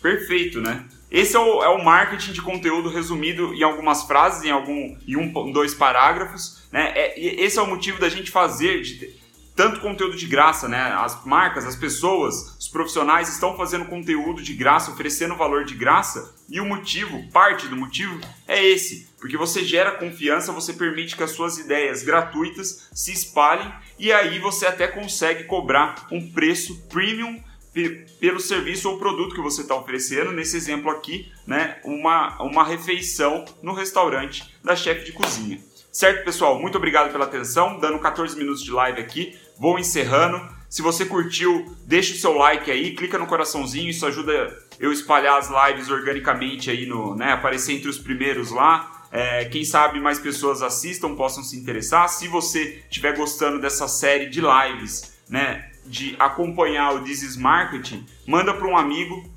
Perfeito, 0.00 0.60
né? 0.60 0.84
Esse 1.10 1.36
é 1.36 1.38
o, 1.38 1.62
é 1.62 1.68
o, 1.68 1.82
marketing 1.82 2.32
de 2.32 2.42
conteúdo 2.42 2.90
resumido 2.90 3.54
em 3.54 3.62
algumas 3.62 4.04
frases, 4.04 4.44
em 4.44 4.50
algum 4.50 4.96
em 5.06 5.16
um, 5.16 5.52
dois 5.52 5.74
parágrafos. 5.74 6.62
Né? 6.70 6.92
É, 6.94 7.20
esse 7.42 7.58
é 7.58 7.62
o 7.62 7.66
motivo 7.66 7.98
da 7.98 8.10
gente 8.10 8.30
fazer, 8.30 8.82
de, 8.82 9.18
tanto 9.56 9.80
conteúdo 9.80 10.16
de 10.16 10.26
graça, 10.26 10.68
né? 10.68 10.92
As 10.92 11.24
marcas, 11.24 11.64
as 11.64 11.74
pessoas, 11.74 12.56
os 12.60 12.68
profissionais 12.68 13.28
estão 13.28 13.56
fazendo 13.56 13.86
conteúdo 13.86 14.40
de 14.40 14.54
graça, 14.54 14.92
oferecendo 14.92 15.34
valor 15.34 15.64
de 15.64 15.74
graça, 15.74 16.32
e 16.48 16.60
o 16.60 16.64
motivo, 16.64 17.28
parte 17.32 17.66
do 17.66 17.74
motivo, 17.74 18.20
é 18.46 18.64
esse. 18.64 19.08
Porque 19.18 19.36
você 19.36 19.64
gera 19.64 19.90
confiança, 19.90 20.52
você 20.52 20.72
permite 20.72 21.16
que 21.16 21.24
as 21.24 21.32
suas 21.32 21.58
ideias 21.58 22.04
gratuitas 22.04 22.88
se 22.92 23.12
espalhem 23.12 23.72
e 23.98 24.12
aí 24.12 24.38
você 24.38 24.64
até 24.64 24.86
consegue 24.86 25.44
cobrar 25.44 26.06
um 26.12 26.30
preço 26.30 26.86
premium 26.88 27.42
pelo 28.20 28.40
serviço 28.40 28.90
ou 28.90 28.98
produto 28.98 29.34
que 29.34 29.40
você 29.40 29.62
está 29.62 29.74
oferecendo. 29.74 30.32
Nesse 30.32 30.56
exemplo 30.56 30.90
aqui, 30.90 31.32
né, 31.46 31.78
uma, 31.84 32.40
uma 32.42 32.64
refeição 32.64 33.44
no 33.62 33.72
restaurante 33.72 34.54
da 34.62 34.74
chefe 34.74 35.04
de 35.04 35.12
cozinha. 35.12 35.60
Certo, 35.90 36.24
pessoal? 36.24 36.60
Muito 36.60 36.76
obrigado 36.76 37.10
pela 37.10 37.24
atenção. 37.24 37.78
Dando 37.80 37.98
14 37.98 38.36
minutos 38.36 38.62
de 38.62 38.70
live 38.70 39.00
aqui, 39.00 39.36
vou 39.58 39.78
encerrando. 39.78 40.40
Se 40.68 40.82
você 40.82 41.06
curtiu, 41.06 41.74
deixa 41.86 42.14
o 42.14 42.16
seu 42.16 42.34
like 42.34 42.70
aí, 42.70 42.94
clica 42.94 43.18
no 43.18 43.26
coraçãozinho, 43.26 43.88
isso 43.88 44.04
ajuda 44.04 44.54
eu 44.78 44.92
espalhar 44.92 45.38
as 45.38 45.48
lives 45.48 45.88
organicamente 45.88 46.70
aí 46.70 46.86
no, 46.86 47.16
né, 47.16 47.32
aparecer 47.32 47.72
entre 47.72 47.88
os 47.88 47.98
primeiros 47.98 48.50
lá. 48.50 49.06
É, 49.10 49.46
quem 49.46 49.64
sabe 49.64 49.98
mais 49.98 50.18
pessoas 50.18 50.60
assistam, 50.60 51.14
possam 51.14 51.42
se 51.42 51.56
interessar. 51.56 52.08
Se 52.08 52.28
você 52.28 52.82
estiver 52.90 53.16
gostando 53.16 53.58
dessa 53.58 53.88
série 53.88 54.26
de 54.26 54.40
lives, 54.42 55.18
né, 55.28 55.67
de 55.88 56.14
acompanhar 56.18 56.94
o 56.94 57.00
This 57.02 57.22
is 57.22 57.36
Marketing, 57.36 58.06
manda 58.26 58.52
para 58.52 58.66
um 58.66 58.76
amigo, 58.76 59.28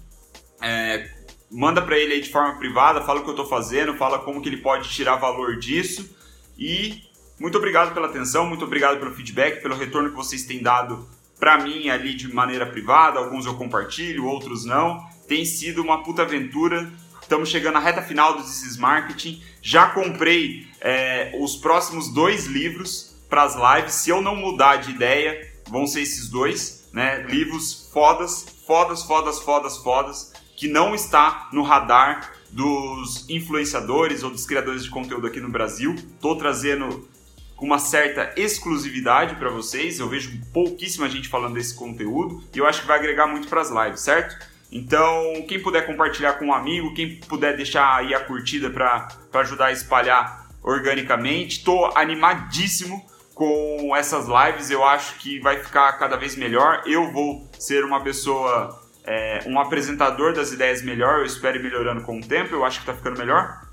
é, 0.61 1.09
manda 1.49 1.81
para 1.81 1.97
ele 1.97 2.13
aí 2.13 2.21
de 2.21 2.29
forma 2.29 2.57
privada, 2.57 3.01
fala 3.01 3.19
o 3.19 3.23
que 3.23 3.29
eu 3.29 3.33
estou 3.33 3.47
fazendo, 3.47 3.95
fala 3.95 4.19
como 4.19 4.41
que 4.41 4.49
ele 4.49 4.57
pode 4.57 4.89
tirar 4.89 5.15
valor 5.15 5.57
disso. 5.57 6.15
E 6.57 7.01
muito 7.39 7.57
obrigado 7.57 7.93
pela 7.93 8.07
atenção, 8.07 8.45
muito 8.45 8.65
obrigado 8.65 8.99
pelo 8.99 9.13
feedback, 9.15 9.61
pelo 9.61 9.75
retorno 9.75 10.11
que 10.11 10.15
vocês 10.15 10.43
têm 10.43 10.61
dado 10.61 11.07
para 11.39 11.57
mim 11.57 11.89
ali 11.89 12.13
de 12.13 12.31
maneira 12.31 12.67
privada, 12.67 13.17
alguns 13.17 13.47
eu 13.47 13.55
compartilho, 13.55 14.27
outros 14.27 14.63
não. 14.63 15.03
Tem 15.27 15.43
sido 15.43 15.81
uma 15.81 16.03
puta 16.03 16.21
aventura. 16.21 16.91
Estamos 17.19 17.49
chegando 17.49 17.77
à 17.77 17.79
reta 17.79 18.03
final 18.03 18.33
do 18.33 18.43
This 18.43 18.61
is 18.61 18.77
Marketing. 18.77 19.41
Já 19.59 19.87
comprei 19.89 20.67
é, 20.79 21.35
os 21.39 21.55
próximos 21.55 22.13
dois 22.13 22.45
livros 22.45 23.15
para 23.27 23.41
as 23.41 23.55
lives. 23.55 23.95
Se 23.95 24.11
eu 24.11 24.21
não 24.21 24.35
mudar 24.35 24.75
de 24.75 24.91
ideia, 24.91 25.50
vão 25.71 25.87
ser 25.87 26.01
esses 26.01 26.27
dois, 26.27 26.89
né? 26.91 27.23
Livros 27.23 27.89
fodas, 27.93 28.45
fodas, 28.67 29.03
fodas, 29.03 29.39
fodas, 29.39 29.77
fodas, 29.77 30.33
que 30.57 30.67
não 30.67 30.93
está 30.93 31.49
no 31.53 31.63
radar 31.63 32.33
dos 32.51 33.27
influenciadores 33.29 34.21
ou 34.21 34.29
dos 34.29 34.45
criadores 34.45 34.83
de 34.83 34.89
conteúdo 34.89 35.25
aqui 35.25 35.39
no 35.39 35.49
Brasil. 35.49 35.95
Tô 36.19 36.35
trazendo 36.35 37.07
com 37.55 37.65
uma 37.65 37.79
certa 37.79 38.33
exclusividade 38.35 39.35
para 39.35 39.49
vocês. 39.49 39.99
Eu 39.99 40.09
vejo 40.09 40.37
pouquíssima 40.51 41.09
gente 41.09 41.29
falando 41.29 41.53
desse 41.53 41.73
conteúdo 41.73 42.43
e 42.53 42.59
eu 42.59 42.67
acho 42.67 42.81
que 42.81 42.87
vai 42.87 42.99
agregar 42.99 43.27
muito 43.27 43.47
para 43.47 43.61
as 43.61 43.69
lives, 43.69 44.01
certo? 44.01 44.45
Então, 44.69 45.45
quem 45.47 45.61
puder 45.61 45.85
compartilhar 45.85 46.33
com 46.33 46.45
um 46.45 46.53
amigo, 46.53 46.93
quem 46.93 47.19
puder 47.21 47.55
deixar 47.55 47.97
aí 47.97 48.13
a 48.13 48.19
curtida 48.19 48.69
para 48.69 49.07
ajudar 49.33 49.67
a 49.67 49.71
espalhar 49.71 50.49
organicamente, 50.63 51.59
estou 51.59 51.91
animadíssimo 51.97 53.05
com 53.41 53.95
essas 53.95 54.27
lives. 54.27 54.69
Eu 54.69 54.85
acho 54.85 55.15
que 55.15 55.39
vai 55.39 55.57
ficar 55.57 55.93
cada 55.93 56.15
vez 56.15 56.35
melhor. 56.35 56.83
Eu 56.85 57.11
vou 57.11 57.49
ser 57.57 57.83
uma 57.83 57.99
pessoa, 58.03 58.79
é, 59.03 59.39
um 59.47 59.59
apresentador 59.59 60.31
das 60.31 60.51
ideias 60.51 60.83
melhor. 60.83 61.21
Eu 61.21 61.25
espero 61.25 61.57
ir 61.57 61.63
melhorando 61.63 62.03
com 62.03 62.19
o 62.19 62.21
tempo. 62.21 62.53
Eu 62.53 62.63
acho 62.63 62.77
que 62.77 62.83
está 62.83 62.93
ficando 62.93 63.17
melhor. 63.17 63.65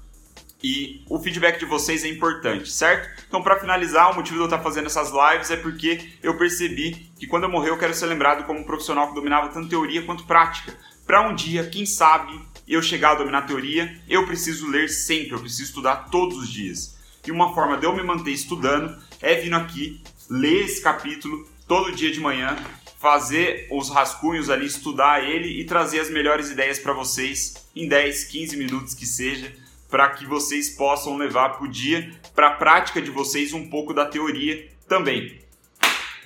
E 0.65 1.05
o 1.11 1.19
feedback 1.19 1.59
de 1.59 1.67
vocês 1.67 2.03
é 2.03 2.09
importante, 2.09 2.73
certo? 2.73 3.11
Então, 3.29 3.43
para 3.43 3.61
finalizar, 3.61 4.11
o 4.11 4.15
motivo 4.15 4.37
de 4.37 4.41
eu 4.41 4.47
estar 4.47 4.61
fazendo 4.61 4.87
essas 4.87 5.11
lives 5.13 5.51
é 5.51 5.57
porque 5.57 6.13
eu 6.23 6.39
percebi 6.39 7.13
que 7.19 7.27
quando 7.27 7.45
eu 7.45 7.51
morrer 7.51 7.69
eu 7.69 7.79
quero 7.79 7.93
ser 7.93 8.07
lembrado 8.07 8.45
como 8.45 8.61
um 8.61 8.65
profissional 8.65 9.09
que 9.09 9.15
dominava 9.15 9.51
tanto 9.51 9.69
teoria 9.69 10.03
quanto 10.03 10.25
prática. 10.25 10.75
Para 11.07 11.29
um 11.29 11.35
dia, 11.35 11.69
quem 11.69 11.85
sabe, 11.85 12.41
eu 12.67 12.81
chegar 12.81 13.13
a 13.13 13.15
dominar 13.17 13.43
teoria, 13.43 14.01
eu 14.09 14.27
preciso 14.27 14.67
ler 14.67 14.89
sempre, 14.89 15.33
eu 15.33 15.39
preciso 15.39 15.65
estudar 15.65 16.09
todos 16.11 16.39
os 16.39 16.49
dias. 16.49 16.97
E 17.27 17.31
uma 17.31 17.55
forma 17.55 17.77
de 17.77 17.85
eu 17.85 17.95
me 17.95 18.03
manter 18.03 18.33
estudando 18.33 18.97
é 19.21 19.35
vindo 19.37 19.57
aqui, 19.57 20.01
ler 20.31 20.65
esse 20.65 20.83
capítulo 20.83 21.47
todo 21.67 21.93
dia 21.93 22.11
de 22.11 22.21
manhã, 22.21 22.57
fazer 22.99 23.69
os 23.71 23.91
rascunhos 23.91 24.51
ali, 24.51 24.67
estudar 24.67 25.23
ele 25.23 25.61
e 25.61 25.65
trazer 25.65 26.01
as 26.01 26.11
melhores 26.11 26.51
ideias 26.51 26.79
para 26.79 26.93
vocês 26.93 27.69
em 27.75 27.87
10, 27.87 28.25
15 28.25 28.57
minutos 28.57 28.95
que 28.95 29.07
seja 29.07 29.53
para 29.89 30.11
que 30.11 30.27
vocês 30.27 30.71
possam 30.71 31.17
levar 31.17 31.51
para 31.51 31.65
o 31.65 31.69
dia, 31.69 32.13
para 32.35 32.49
a 32.49 32.55
prática 32.55 33.01
de 33.01 33.11
vocês, 33.11 33.53
um 33.53 33.69
pouco 33.69 33.95
da 33.95 34.05
teoria 34.05 34.69
também. 34.87 35.41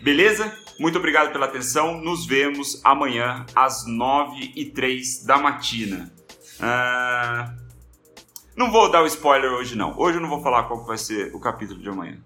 Beleza? 0.00 0.52
Muito 0.78 0.98
obrigado 0.98 1.32
pela 1.32 1.46
atenção. 1.46 2.00
Nos 2.00 2.26
vemos 2.26 2.80
amanhã 2.82 3.46
às 3.54 3.86
9 3.86 4.52
e 4.56 4.64
3 4.66 5.24
da 5.24 5.38
matina. 5.38 6.12
Uh... 6.58 7.62
Não 8.56 8.70
vou 8.70 8.90
dar 8.90 9.02
o 9.02 9.06
spoiler 9.06 9.52
hoje, 9.52 9.76
não. 9.76 9.98
Hoje 9.98 10.18
eu 10.18 10.20
não 10.20 10.28
vou 10.28 10.42
falar 10.42 10.64
qual 10.64 10.84
vai 10.84 10.98
ser 10.98 11.34
o 11.34 11.40
capítulo 11.40 11.80
de 11.80 11.88
amanhã. 11.88 12.18